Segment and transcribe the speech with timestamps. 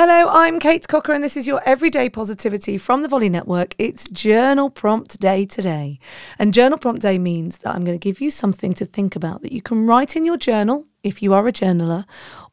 [0.00, 3.74] Hello, I'm Kate Cocker, and this is your everyday positivity from the Volley Network.
[3.78, 5.98] It's Journal Prompt Day today.
[6.38, 9.42] And Journal Prompt Day means that I'm going to give you something to think about
[9.42, 12.04] that you can write in your journal if you are a journaler,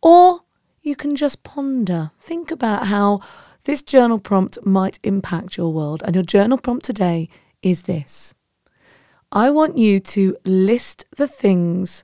[0.02, 0.39] or
[0.81, 2.10] you can just ponder.
[2.20, 3.20] Think about how
[3.66, 6.02] this journal prompt might impact your world.
[6.04, 7.30] And your journal prompt today
[7.62, 8.34] is this
[9.32, 12.04] I want you to list the things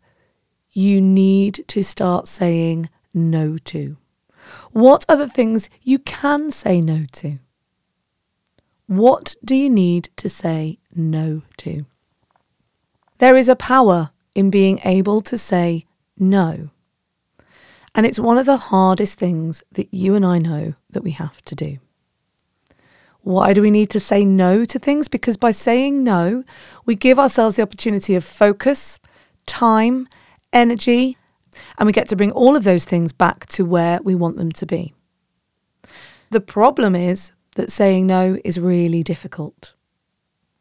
[0.69, 3.97] you need to start saying no to.
[4.71, 7.39] What are the things you can say no to?
[8.87, 11.85] What do you need to say no to?
[13.19, 15.85] There is a power in being able to say
[16.17, 16.69] no.
[17.93, 21.41] And it's one of the hardest things that you and I know that we have
[21.43, 21.79] to do.
[23.21, 25.07] Why do we need to say no to things?
[25.07, 26.43] Because by saying no,
[26.85, 28.97] we give ourselves the opportunity of focus,
[29.45, 30.07] time,
[30.51, 31.17] energy,
[31.77, 34.51] and we get to bring all of those things back to where we want them
[34.51, 34.93] to be.
[36.29, 39.73] The problem is that saying no is really difficult.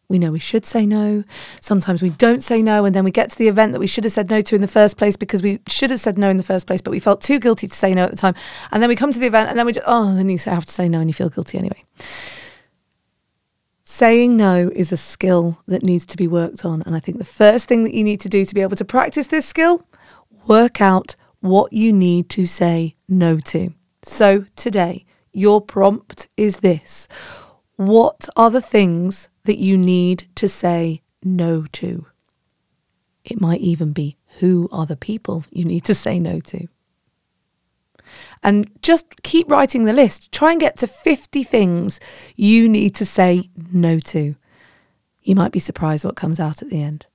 [0.08, 1.22] We know we should say no.
[1.60, 4.02] Sometimes we don't say no, and then we get to the event that we should
[4.02, 6.36] have said no to in the first place because we should have said no in
[6.36, 8.34] the first place, but we felt too guilty to say no at the time.
[8.72, 10.66] And then we come to the event, and then we just, oh, then you have
[10.66, 11.84] to say no, and you feel guilty anyway.
[13.84, 16.82] Saying no is a skill that needs to be worked on.
[16.82, 18.84] And I think the first thing that you need to do to be able to
[18.84, 19.86] practice this skill
[20.46, 23.72] work out what you need to say no to.
[24.02, 27.08] So today, your prompt is this
[27.76, 32.06] What are the things that you need to say no to?
[33.24, 36.66] It might even be who are the people you need to say no to.
[38.42, 40.32] And just keep writing the list.
[40.32, 42.00] Try and get to 50 things
[42.34, 44.34] you need to say no to.
[45.22, 47.06] You might be surprised what comes out at the end.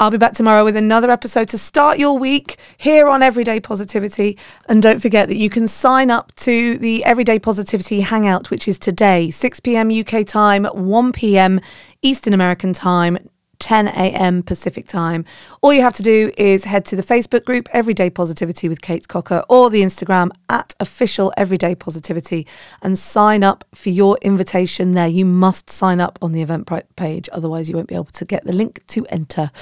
[0.00, 4.38] I'll be back tomorrow with another episode to start your week here on Everyday Positivity.
[4.68, 8.78] And don't forget that you can sign up to the Everyday Positivity Hangout, which is
[8.78, 9.90] today, 6 p.m.
[9.90, 11.60] UK time, 1 p.m.
[12.02, 13.18] Eastern American time.
[13.62, 14.42] 10 a.m.
[14.42, 15.24] Pacific time.
[15.60, 19.06] All you have to do is head to the Facebook group Everyday Positivity with Kate
[19.06, 22.44] Cocker or the Instagram at official Everyday Positivity
[22.82, 25.06] and sign up for your invitation there.
[25.06, 28.42] You must sign up on the Eventbrite page, otherwise, you won't be able to get
[28.44, 29.52] the link to enter.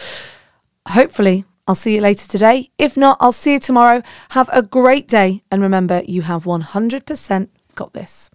[0.88, 2.70] Hopefully, I'll see you later today.
[2.78, 4.02] If not, I'll see you tomorrow.
[4.30, 5.42] Have a great day.
[5.50, 8.30] And remember, you have 100% got this.